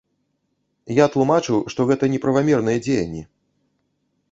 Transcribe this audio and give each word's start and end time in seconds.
Я 0.99 1.05
тлумачыў, 1.15 1.59
што 1.75 1.87
гэта 1.91 2.03
неправамерныя 2.15 2.83
дзеянні! 2.87 3.23